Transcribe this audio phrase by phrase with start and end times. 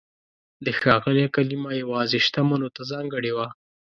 [0.65, 3.47] د "ښاغلی" کلمه یوازې شتمنو ته ځانګړې وه.